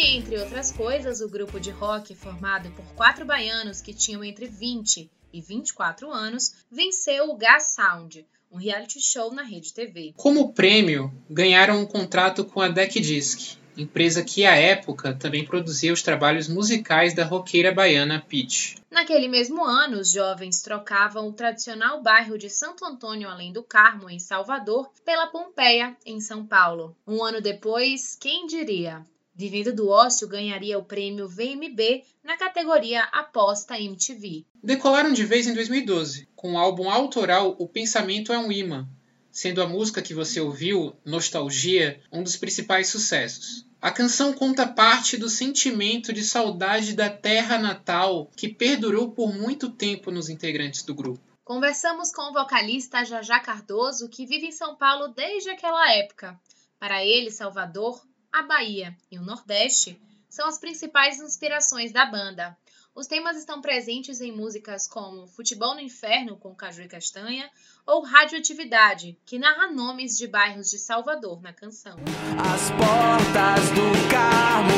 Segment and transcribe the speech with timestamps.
[0.00, 4.46] porque, entre outras coisas, o grupo de rock, formado por quatro baianos que tinham entre
[4.46, 10.14] 20 e 24 anos, venceu o Gas Sound, um reality show na rede TV.
[10.16, 15.92] Como prêmio, ganharam um contrato com a Deck Disc, empresa que à época também produzia
[15.92, 18.76] os trabalhos musicais da roqueira baiana Peach.
[18.90, 24.08] Naquele mesmo ano, os jovens trocavam o tradicional bairro de Santo Antônio Além do Carmo,
[24.08, 26.96] em Salvador, pela Pompeia, em São Paulo.
[27.06, 29.04] Um ano depois, quem diria?
[29.40, 34.44] Vivendo do Ócio ganharia o prêmio VMB na categoria Aposta MTV.
[34.62, 38.86] Decolaram de vez em 2012, com o álbum autoral O Pensamento é um Imã,
[39.30, 43.66] sendo a música que você ouviu, Nostalgia, um dos principais sucessos.
[43.80, 49.70] A canção conta parte do sentimento de saudade da terra natal que perdurou por muito
[49.70, 51.24] tempo nos integrantes do grupo.
[51.42, 56.38] Conversamos com o vocalista Jajá Cardoso, que vive em São Paulo desde aquela época.
[56.78, 58.02] Para ele, Salvador,
[58.32, 62.56] a Bahia e o Nordeste são as principais inspirações da banda.
[62.94, 67.48] Os temas estão presentes em músicas como Futebol no Inferno, com Caju e Castanha,
[67.86, 71.96] ou Radioatividade, que narra nomes de bairros de Salvador na canção.
[72.38, 74.74] As portas do Carmo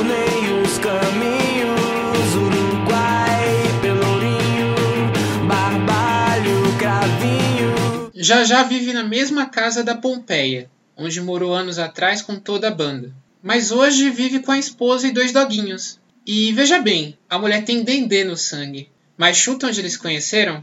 [0.00, 3.46] unem os caminhos, Uruguai,
[3.80, 8.10] Pelourinho, Barbalho, Cravinho.
[8.14, 12.74] Já já vive na mesma casa da Pompeia, onde morou anos atrás com toda a
[12.74, 13.14] banda.
[13.42, 17.82] Mas hoje vive com a esposa e dois doguinhos, e veja bem, a mulher tem
[17.82, 18.90] dendê no sangue.
[19.16, 20.62] Mas chuta onde eles conheceram?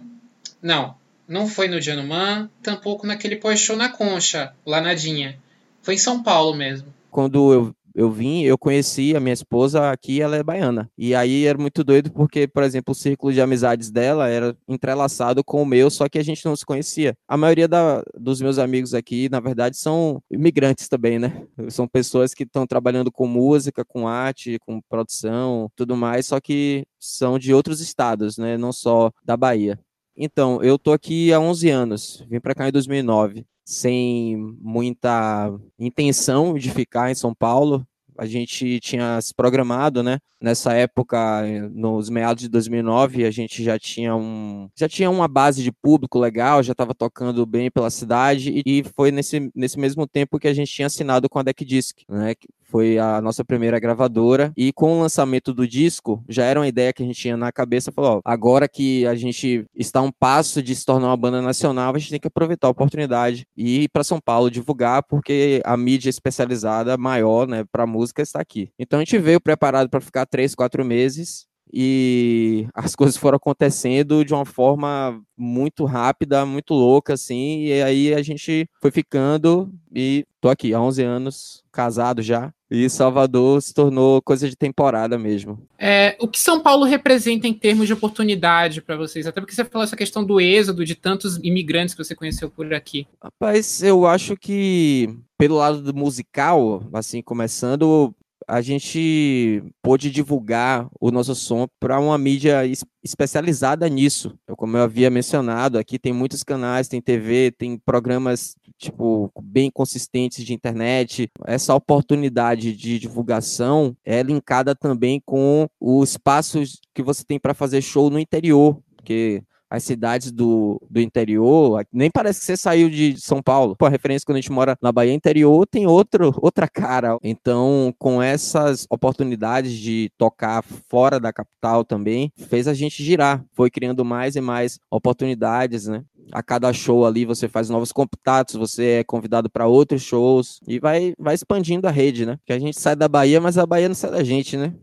[0.61, 0.95] Não,
[1.27, 5.39] não foi no Januman, tampouco naquele pós-show na Concha, lá na Dinha.
[5.82, 6.93] Foi em São Paulo mesmo.
[7.10, 10.92] Quando eu eu vim, eu conheci a minha esposa aqui, ela é baiana.
[10.98, 15.42] E aí era muito doido porque, por exemplo, o círculo de amizades dela era entrelaçado
[15.45, 17.16] com o meu, só que a gente não se conhecia.
[17.26, 21.48] A maioria da, dos meus amigos aqui, na verdade, são imigrantes também, né?
[21.70, 26.86] São pessoas que estão trabalhando com música, com arte, com produção, tudo mais, só que
[27.00, 28.58] são de outros estados, né?
[28.58, 29.80] Não só da Bahia.
[30.17, 36.53] Então, eu tô aqui há 11 anos, vim para cá em 2009 sem muita intenção
[36.53, 37.86] de ficar em São Paulo.
[38.17, 40.20] A gente tinha se programado, né?
[40.39, 41.43] Nessa época,
[41.73, 46.20] nos meados de 2009, a gente já tinha um já tinha uma base de público
[46.20, 50.54] legal, já estava tocando bem pela cidade e foi nesse, nesse mesmo tempo que a
[50.54, 52.36] gente tinha assinado com a Deck Disc, né?
[52.65, 54.52] Foi a nossa primeira gravadora.
[54.58, 57.52] E com o lançamento do disco, já era uma ideia que a gente tinha na
[57.52, 61.42] cabeça, falou, ó, agora que a gente está um passo de se tornar uma banda
[61.42, 65.61] nacional, a gente tem que aproveitar a oportunidade e ir para São Paulo divulgar, porque
[65.65, 68.70] a mídia especializada maior, né, para música está aqui.
[68.80, 71.45] Então a gente veio preparado para ficar três, quatro meses
[71.77, 78.13] e as coisas foram acontecendo de uma forma muito rápida, muito louca, assim, e aí
[78.13, 83.73] a gente foi ficando e tô aqui há 11 anos, casado já, e Salvador se
[83.73, 85.67] tornou coisa de temporada mesmo.
[85.77, 89.27] É, o que São Paulo representa em termos de oportunidade para vocês?
[89.27, 92.73] Até porque você falou essa questão do êxodo de tantos imigrantes que você conheceu por
[92.73, 93.05] aqui.
[93.21, 98.15] Rapaz, eu acho que pelo lado do musical, assim, começando,
[98.48, 102.61] a gente pôde divulgar o nosso som para uma mídia
[103.04, 104.38] especializada nisso.
[104.58, 110.44] Como eu havia mencionado, aqui tem muitos canais, tem TV, tem programas tipo bem consistentes
[110.45, 111.30] de internet.
[111.45, 117.82] Essa oportunidade de divulgação é linkada também com os espaços que você tem para fazer
[117.82, 119.42] show no interior, porque
[119.75, 123.75] as cidades do, do interior, nem parece que você saiu de São Paulo.
[123.75, 127.17] Pô, a referência quando a gente mora na Bahia interior tem outro, outra cara.
[127.23, 133.44] Então, com essas oportunidades de tocar fora da capital também, fez a gente girar.
[133.54, 136.04] Foi criando mais e mais oportunidades, né?
[136.31, 140.80] A cada show ali você faz novos contatos, você é convidado para outros shows e
[140.80, 142.38] vai, vai expandindo a rede, né?
[142.45, 144.74] Que a gente sai da Bahia, mas a Bahia não sai da gente, né?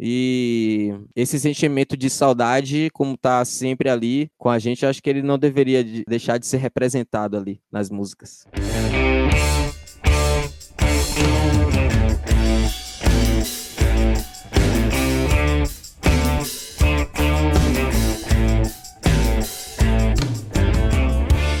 [0.00, 5.22] E esse sentimento de saudade, como tá sempre ali com a gente, acho que ele
[5.22, 8.46] não deveria deixar de ser representado ali nas músicas.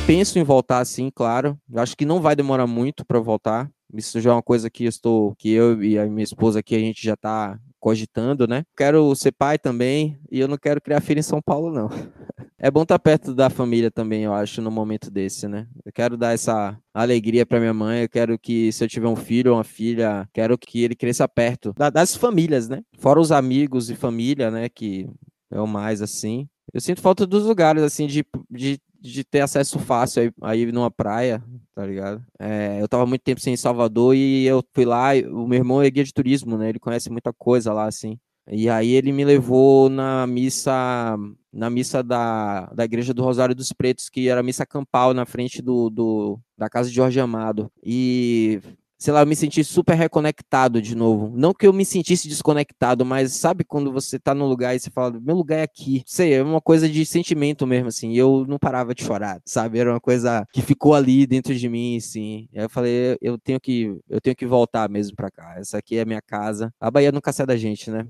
[0.06, 1.58] Penso em voltar sim, claro.
[1.74, 3.70] Acho que não vai demorar muito para voltar.
[3.92, 6.74] Isso já é uma coisa que eu estou, que eu e a minha esposa aqui
[6.74, 8.64] a gente já está cogitando, né?
[8.76, 11.88] Quero ser pai também e eu não quero criar filho em São Paulo, não.
[12.60, 15.68] É bom estar perto da família também, eu acho, no momento desse, né?
[15.84, 19.14] Eu quero dar essa alegria para minha mãe, eu quero que se eu tiver um
[19.14, 22.82] filho ou uma filha, quero que ele cresça perto das famílias, né?
[22.98, 25.08] Fora os amigos e família, né, que
[25.52, 26.48] é o mais assim.
[26.74, 30.90] Eu sinto falta dos lugares, assim, de, de de ter acesso fácil aí, aí numa
[30.90, 31.42] praia,
[31.74, 32.24] tá ligado?
[32.38, 35.90] É, eu tava muito tempo sem Salvador e eu fui lá, o meu irmão é
[35.90, 36.68] guia de turismo, né?
[36.68, 38.18] Ele conhece muita coisa lá, assim.
[38.50, 41.16] E aí ele me levou na missa
[41.52, 45.60] na missa da, da Igreja do Rosário dos Pretos, que era missa campal na frente
[45.60, 47.70] do, do da casa de Jorge Amado.
[47.82, 48.60] E
[48.98, 51.30] sei lá, eu me senti super reconectado de novo.
[51.36, 54.90] Não que eu me sentisse desconectado, mas sabe quando você tá num lugar e você
[54.90, 56.02] fala, meu lugar é aqui.
[56.04, 58.14] Sei, é uma coisa de sentimento mesmo, assim.
[58.14, 59.78] Eu não parava de chorar, sabe?
[59.78, 62.48] Era uma coisa que ficou ali dentro de mim, assim.
[62.54, 65.54] Aí eu falei, eu tenho que, eu tenho que voltar mesmo pra cá.
[65.58, 66.74] Essa aqui é a minha casa.
[66.80, 68.06] A Bahia nunca sai da gente, né?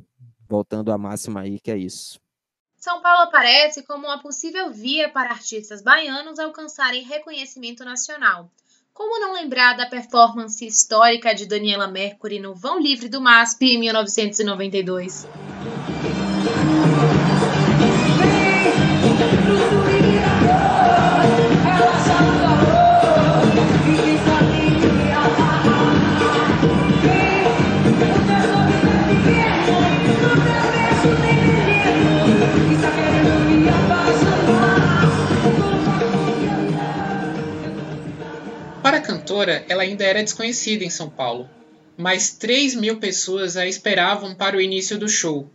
[0.49, 2.19] Voltando à máxima aí, que é isso.
[2.79, 8.51] São Paulo aparece como uma possível via para artistas baianos alcançarem reconhecimento nacional.
[8.99, 13.79] Como não lembrar da performance histórica de Daniela Mercury no Vão Livre do MASP em
[13.79, 15.25] 1992?
[39.29, 41.51] Cantora, ela ainda era desconhecida em São Paulo,
[41.99, 45.51] mas 3 mil pessoas a esperavam para o início do show.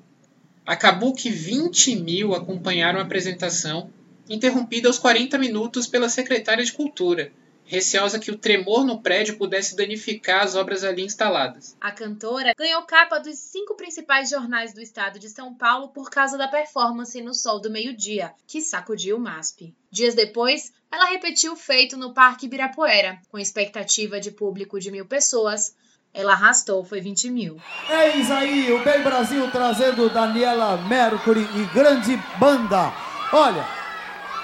[0.63, 3.89] Acabou que 20 mil acompanharam a apresentação,
[4.29, 7.31] interrompida aos 40 minutos pela secretária de Cultura,
[7.65, 11.75] receosa que o tremor no prédio pudesse danificar as obras ali instaladas.
[11.79, 16.37] A cantora ganhou capa dos cinco principais jornais do estado de São Paulo por causa
[16.37, 19.73] da performance no Sol do Meio-Dia, que sacudiu o MASP.
[19.91, 25.05] Dias depois, ela repetiu o feito no Parque Ibirapuera, com expectativa de público de mil
[25.05, 25.75] pessoas.
[26.13, 27.57] Ela arrastou, foi 20 mil.
[27.89, 32.93] Eis aí o Bem Brasil trazendo Daniela Mercury e grande banda.
[33.31, 33.67] Olha,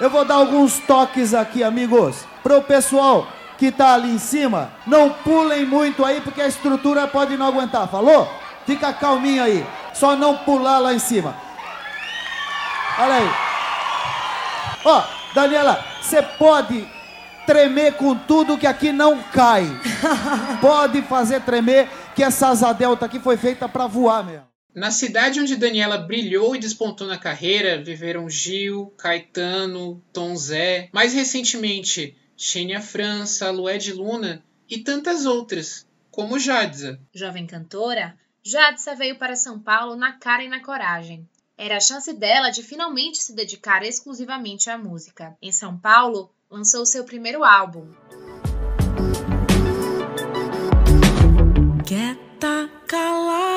[0.02, 4.72] eu vou dar alguns toques aqui, amigos, pro pessoal que tá ali em cima.
[4.88, 8.28] Não pulem muito aí, porque a estrutura pode não aguentar, falou?
[8.66, 9.64] Fica calminho aí,
[9.94, 11.38] só não pular lá em cima.
[12.98, 13.30] Olha aí.
[14.84, 15.04] Ó,
[15.36, 16.88] Daniela, você pode
[17.46, 19.68] tremer com tudo que aqui não cai.
[20.60, 24.50] pode fazer tremer, que essa asa delta aqui foi feita para voar mesmo.
[24.74, 31.14] Na cidade onde Daniela brilhou e despontou na carreira, viveram Gil, Caetano, Tom Zé, mais
[31.14, 36.98] recentemente Xênia França, Lued Luna e tantas outras, como Jadza.
[37.14, 41.28] Jovem cantora, Jadsa veio para São Paulo na cara e na coragem.
[41.58, 45.36] Era a chance dela de finalmente se dedicar exclusivamente à música.
[45.42, 47.92] Em São Paulo, lançou seu primeiro álbum.
[51.86, 53.49] Quieta, calada.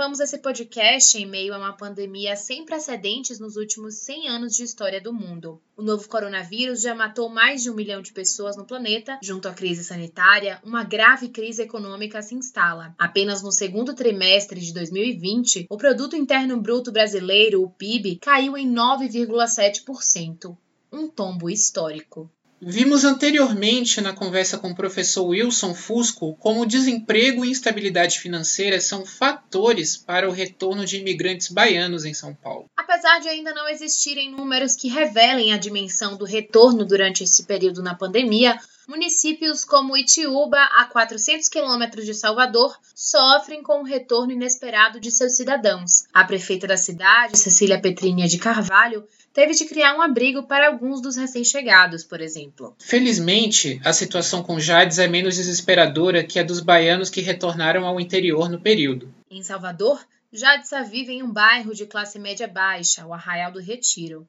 [0.00, 4.62] Gravamos esse podcast em meio a uma pandemia sem precedentes nos últimos 100 anos de
[4.62, 5.60] história do mundo.
[5.76, 9.18] O novo coronavírus já matou mais de um milhão de pessoas no planeta.
[9.22, 12.94] Junto à crise sanitária, uma grave crise econômica se instala.
[12.98, 18.66] Apenas no segundo trimestre de 2020, o Produto Interno Bruto Brasileiro, o PIB, caiu em
[18.72, 20.56] 9,7%.
[20.90, 22.32] Um tombo histórico.
[22.62, 29.06] Vimos anteriormente na conversa com o professor Wilson Fusco como desemprego e instabilidade financeira são
[29.06, 32.66] fatores para o retorno de imigrantes baianos em São Paulo.
[32.76, 37.82] Apesar de ainda não existirem números que revelem a dimensão do retorno durante esse período
[37.82, 44.98] na pandemia, municípios como Itiúba, a 400 quilômetros de Salvador, sofrem com o retorno inesperado
[44.98, 46.04] de seus cidadãos.
[46.12, 51.00] A prefeita da cidade, Cecília Petrinha de Carvalho, teve de criar um abrigo para alguns
[51.00, 52.74] dos recém-chegados, por exemplo.
[52.80, 58.00] Felizmente, a situação com Jades é menos desesperadora que a dos baianos que retornaram ao
[58.00, 59.14] interior no período.
[59.30, 64.26] Em Salvador, Jadsa vive em um bairro de classe média baixa, o Arraial do Retiro.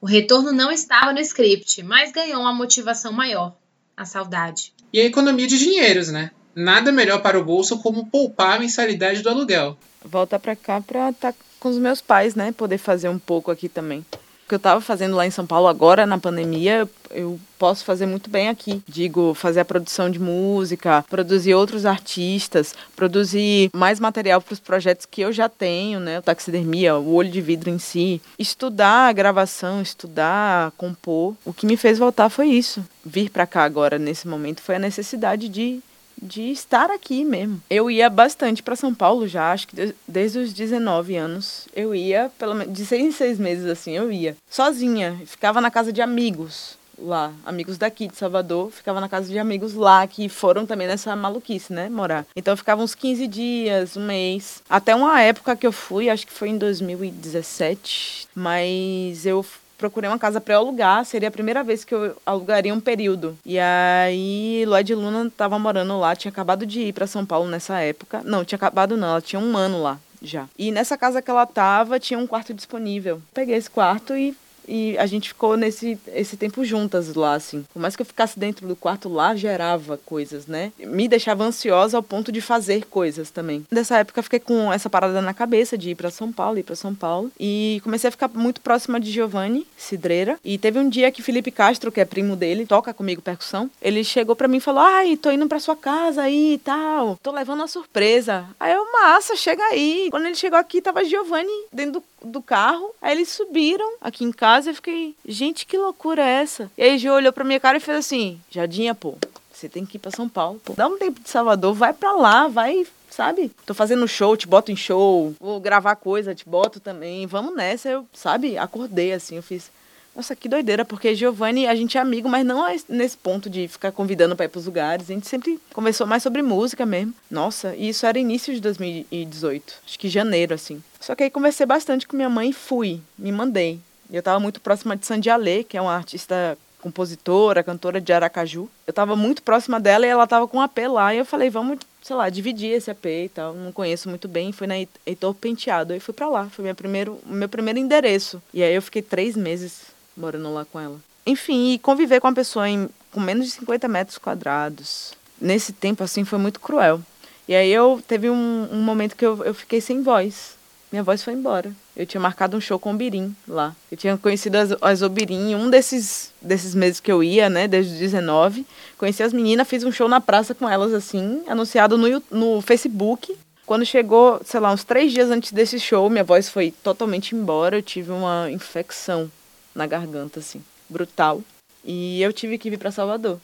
[0.00, 3.56] O retorno não estava no script, mas ganhou uma motivação maior:
[3.96, 4.72] a saudade.
[4.92, 6.30] E a economia de dinheiros, né?
[6.54, 9.76] Nada melhor para o bolso como poupar a mensalidade do aluguel.
[10.04, 12.52] Voltar pra cá pra estar com os meus pais, né?
[12.52, 14.04] Poder fazer um pouco aqui também.
[14.52, 18.28] Que eu tava fazendo lá em São Paulo agora, na pandemia, eu posso fazer muito
[18.28, 18.82] bem aqui.
[18.86, 25.06] Digo, fazer a produção de música, produzir outros artistas, produzir mais material para os projetos
[25.06, 26.18] que eu já tenho, né?
[26.18, 28.20] O taxidermia, o olho de vidro em si.
[28.38, 31.34] Estudar a gravação, estudar, compor.
[31.46, 32.84] O que me fez voltar foi isso.
[33.02, 35.80] Vir para cá agora, nesse momento, foi a necessidade de
[36.22, 37.60] de estar aqui mesmo.
[37.68, 41.66] Eu ia bastante para São Paulo já, acho que de- desde os 19 anos.
[41.74, 44.36] Eu ia, pelo menos de seis em seis meses assim, eu ia.
[44.48, 46.80] Sozinha, ficava na casa de amigos.
[46.98, 51.16] lá, amigos daqui de Salvador, ficava na casa de amigos lá que foram também nessa
[51.16, 52.24] maluquice, né, morar.
[52.36, 56.32] Então ficava uns 15 dias, um mês, até uma época que eu fui, acho que
[56.32, 59.44] foi em 2017, mas eu
[59.82, 63.36] procurei uma casa para alugar, seria a primeira vez que eu alugaria um período.
[63.44, 67.80] E aí, Lloyd Luna tava morando lá, tinha acabado de ir para São Paulo nessa
[67.80, 68.22] época.
[68.24, 70.46] Não, tinha acabado não, ela tinha um ano lá já.
[70.56, 73.20] E nessa casa que ela tava, tinha um quarto disponível.
[73.34, 77.64] Peguei esse quarto e e a gente ficou nesse esse tempo juntas lá, assim.
[77.72, 80.72] Por mais que eu ficasse dentro do quarto lá, gerava coisas, né?
[80.78, 83.64] Me deixava ansiosa ao ponto de fazer coisas também.
[83.70, 86.62] Nessa época eu fiquei com essa parada na cabeça de ir para São Paulo, ir
[86.62, 87.30] para São Paulo.
[87.38, 90.38] E comecei a ficar muito próxima de Giovanni Cidreira.
[90.44, 93.70] E teve um dia que Felipe Castro, que é primo dele, toca comigo percussão.
[93.80, 97.18] Ele chegou para mim e falou: Ai, tô indo pra sua casa aí e tal.
[97.22, 98.46] Tô levando uma surpresa.
[98.58, 100.08] Aí eu, massa, chega aí.
[100.10, 102.94] Quando ele chegou aqui, tava Giovanni dentro do do carro.
[103.00, 106.70] Aí eles subiram aqui em casa e fiquei, gente, que loucura é essa?
[106.76, 109.14] E aí Gil olhou pra minha cara e fez assim: Jardinha, pô,
[109.52, 110.60] você tem que ir pra São Paulo.
[110.64, 110.74] Pô.
[110.74, 113.50] Dá um tempo de Salvador, vai pra lá, vai sabe?
[113.66, 117.88] Tô fazendo show, te boto em show, vou gravar coisa, te boto também, vamos nessa.
[117.88, 119.70] Eu, sabe, acordei assim, eu fiz,
[120.14, 123.68] nossa, que doideira, porque Giovanni, a gente é amigo, mas não é nesse ponto de
[123.68, 125.10] ficar convidando para ir pros lugares.
[125.10, 127.14] A gente sempre conversou mais sobre música mesmo.
[127.30, 130.82] Nossa, e isso era início de 2018, acho que janeiro, assim.
[131.02, 133.80] Só que aí conversei bastante com minha mãe e fui, me mandei.
[134.10, 138.68] Eu tava muito próxima de Sandy Alê, que é uma artista compositora, cantora de Aracaju.
[138.86, 141.14] Eu tava muito próxima dela e ela tava com um AP lá.
[141.14, 143.54] E eu falei, vamos, sei lá, dividir esse AP e tal.
[143.54, 144.52] Não conheço muito bem.
[144.52, 144.74] Fui na
[145.06, 145.92] Heitor Penteado.
[145.92, 146.48] Aí fui para lá.
[146.50, 148.42] Foi meu primeiro, meu primeiro endereço.
[148.52, 149.82] E aí eu fiquei três meses
[150.16, 151.00] morando lá com ela.
[151.24, 156.02] Enfim, e conviver com uma pessoa em, com menos de 50 metros quadrados, nesse tempo,
[156.02, 157.00] assim, foi muito cruel.
[157.48, 160.56] E aí eu teve um, um momento que eu, eu fiquei sem voz.
[160.92, 161.72] Minha voz foi embora.
[161.96, 163.74] Eu tinha marcado um show com o Birim lá.
[163.90, 167.96] Eu tinha conhecido as, as Obirim um desses, desses meses que eu ia, né, desde
[167.96, 168.66] 19.
[168.98, 173.34] Conheci as meninas, fiz um show na praça com elas, assim, anunciado no, no Facebook.
[173.64, 177.78] Quando chegou, sei lá, uns três dias antes desse show, minha voz foi totalmente embora.
[177.78, 179.32] Eu tive uma infecção
[179.74, 181.40] na garganta, assim, brutal.
[181.82, 183.40] E eu tive que vir para Salvador.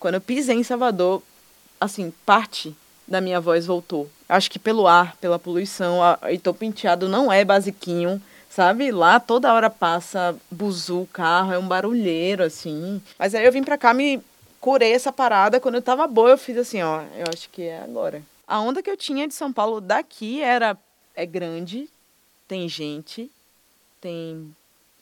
[0.00, 1.22] Quando eu pisei em Salvador,
[1.78, 2.74] assim, parte
[3.06, 4.10] da minha voz voltou.
[4.28, 8.20] Acho que pelo ar, pela poluição, a Heitor Penteado não é basiquinho,
[8.50, 8.90] sabe?
[8.90, 13.00] Lá toda hora passa buzu, carro, é um barulheiro, assim.
[13.18, 14.20] Mas aí eu vim pra cá, me
[14.60, 15.60] curei essa parada.
[15.60, 18.22] Quando eu tava boa, eu fiz assim, ó, eu acho que é agora.
[18.46, 20.76] A onda que eu tinha de São Paulo daqui era,
[21.14, 21.88] é grande,
[22.48, 23.30] tem gente,
[24.00, 24.54] tem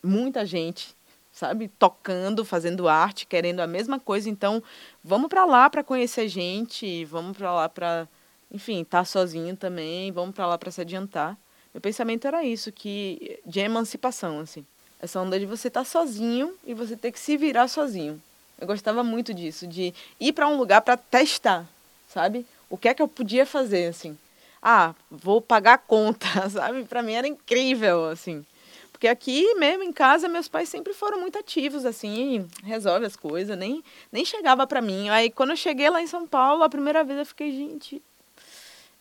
[0.02, 0.94] muita gente,
[1.35, 4.31] sabe, tocando, fazendo arte, querendo a mesma coisa.
[4.31, 4.62] Então,
[5.03, 8.09] vamos para lá para conhecer gente, vamos para lá para,
[8.53, 11.37] enfim, estar tá sozinho também, vamos para lá para se adiantar.
[11.75, 14.64] Meu pensamento era isso, que de emancipação, assim.
[15.03, 18.23] Essa onda de você estar tá sozinho e você ter que se virar sozinho.
[18.59, 21.67] Eu gostava muito disso, de ir para um lugar para testar,
[22.09, 22.47] sabe?
[22.71, 24.17] O que é que eu podia fazer, assim?
[24.62, 26.85] Ah, vou pagar a conta, sabe?
[26.85, 28.47] Para mim era incrível, assim.
[28.95, 33.59] Porque aqui mesmo em casa, meus pais sempre foram muito ativos, assim, resolve as coisas,
[33.59, 33.83] nem,
[34.13, 35.09] nem chegava para mim.
[35.09, 38.01] Aí quando eu cheguei lá em São Paulo, a primeira vez eu fiquei, gente,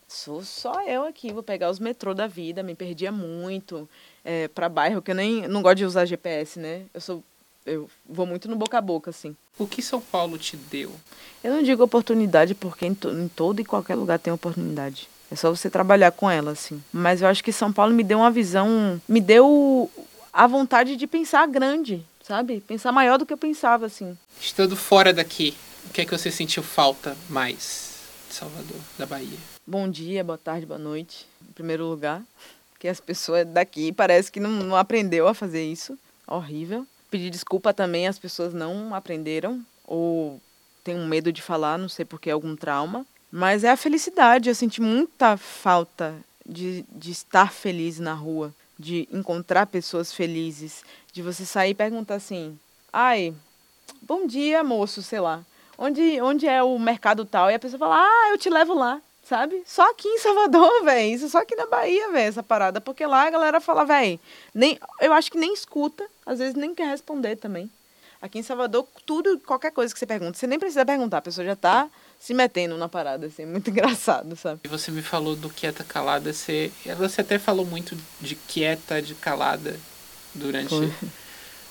[0.07, 3.87] sou só eu aqui, vou pegar os metrô da vida, me perdia muito
[4.25, 6.87] é, para bairro, que eu nem não gosto de usar GPS, né?
[6.91, 7.23] Eu sou
[7.63, 9.35] eu vou muito no boca a boca, assim.
[9.59, 10.91] O que São Paulo te deu?
[11.43, 15.07] Eu não digo oportunidade, porque em, to, em todo e qualquer lugar tem oportunidade.
[15.33, 16.79] É só você trabalhar com ela, assim.
[16.93, 19.89] Mas eu acho que São Paulo me deu uma visão, me deu
[20.31, 22.61] a vontade de pensar grande, sabe?
[22.61, 24.15] Pensar maior do que eu pensava, assim.
[24.39, 27.95] Estando fora daqui, o que é que você sentiu falta mais
[28.29, 29.39] de Salvador, da Bahia?
[29.65, 31.25] Bom dia, boa tarde, boa noite.
[31.49, 32.21] Em primeiro lugar,
[32.77, 35.97] que as pessoas daqui parece que não, não aprendeu a fazer isso.
[36.27, 36.85] Horrível.
[37.09, 40.39] Pedir desculpa também, as pessoas não aprenderam ou
[40.83, 43.03] têm um medo de falar, não sei porque, algum trauma.
[43.35, 44.47] Mas é a felicidade.
[44.47, 46.13] Eu senti muita falta
[46.45, 52.13] de, de estar feliz na rua, de encontrar pessoas felizes, de você sair e perguntar
[52.13, 52.59] assim:
[52.93, 53.33] ai,
[54.03, 55.43] bom dia, moço, sei lá.
[55.79, 57.49] Onde, onde é o mercado tal?
[57.49, 59.63] E a pessoa fala: ah, eu te levo lá sabe?
[59.65, 61.15] Só aqui em Salvador, velho.
[61.15, 62.79] Isso só aqui na Bahia, velho, essa parada.
[62.81, 64.19] Porque lá a galera fala, velho,
[64.53, 67.71] nem, eu acho que nem escuta, às vezes nem quer responder também.
[68.21, 71.45] Aqui em Salvador, tudo, qualquer coisa que você pergunta, você nem precisa perguntar, a pessoa
[71.45, 71.89] já tá
[72.23, 74.61] se metendo na parada, assim, muito engraçado, sabe?
[74.63, 79.13] E você me falou do quieta calada, você, você até falou muito de quieta, de
[79.13, 79.77] calada
[80.33, 80.93] durante foi.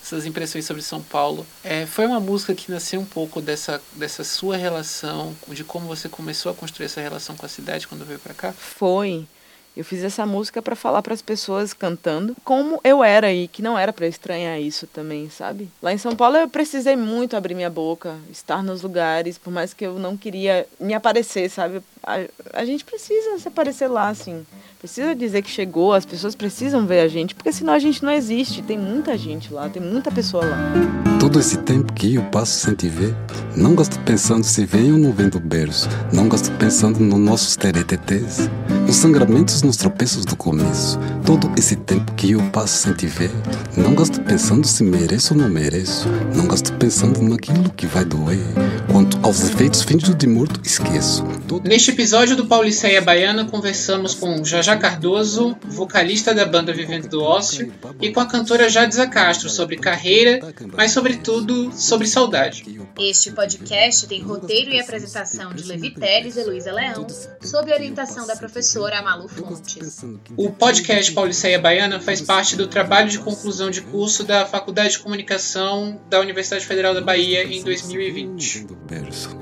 [0.05, 1.47] suas impressões sobre São Paulo.
[1.65, 6.07] É, foi uma música que nasceu um pouco dessa, dessa sua relação, de como você
[6.07, 8.53] começou a construir essa relação com a cidade quando veio para cá?
[8.53, 9.27] Foi.
[9.75, 13.63] Eu fiz essa música para falar para as pessoas cantando como eu era e que
[13.63, 15.69] não era para estranhar isso também, sabe?
[15.83, 19.73] Lá em São Paulo eu precisei muito abrir minha boca, estar nos lugares, por mais
[19.73, 21.81] que eu não queria me aparecer, sabe?
[22.03, 22.21] A,
[22.53, 24.45] a gente precisa se aparecer lá, assim.
[24.79, 28.11] Precisa dizer que chegou, as pessoas precisam ver a gente, porque senão a gente não
[28.11, 28.63] existe.
[28.63, 30.59] Tem muita gente lá, tem muita pessoa lá.
[31.21, 33.15] Todo esse tempo que eu passo sem te ver,
[33.57, 35.89] não gosto pensando se vem ou não vem do berço.
[36.13, 38.51] Não gosto pensando nos nossos teretetes,
[38.93, 40.99] nos sangramentos, nos tropeços do começo.
[41.25, 43.31] Todo esse tempo que eu passo sem te ver,
[43.75, 46.07] não gosto pensando se mereço ou não mereço.
[46.37, 48.39] Não gosto pensando naquilo que vai doer.
[48.93, 51.25] Quanto aos efeitos fingidos de morto, esqueço.
[51.49, 57.23] Todo Neste episódio do Pauliceia Baiana, conversamos com Jajá Cardoso, vocalista da banda Vivendo do
[57.23, 60.41] Ócio, e com a cantora Jadza Castro sobre carreira,
[60.77, 62.63] mas sobretudo sobre saudade.
[62.99, 67.07] Este podcast tem roteiro e apresentação de Levi Teles e Luísa Leão,
[67.41, 70.05] sob orientação da professora Malu Fontes.
[70.37, 74.99] O podcast Pauliceia Baiana faz parte do trabalho de conclusão de curso da Faculdade de
[74.99, 78.65] Comunicação da Universidade Federal da Bahia em 2020.
[78.65, 79.37] do berço.